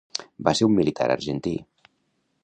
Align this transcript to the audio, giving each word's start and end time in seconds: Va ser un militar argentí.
Va 0.47 0.53
ser 0.59 0.69
un 0.69 0.73
militar 0.77 1.05
argentí. 1.17 1.51